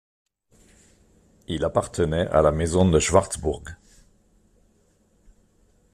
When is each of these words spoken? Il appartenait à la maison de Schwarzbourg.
Il 1.47 1.63
appartenait 1.63 2.25
à 2.29 2.41
la 2.41 2.51
maison 2.51 2.89
de 2.89 2.97
Schwarzbourg. 2.97 3.63